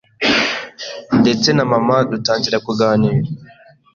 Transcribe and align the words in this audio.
ndetse 1.21 1.49
na 1.53 1.63
Mama 1.71 1.97
dutangira 2.11 2.57
kuganira, 2.65 3.27